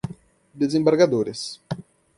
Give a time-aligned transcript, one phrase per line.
[0.51, 1.61] desembargadores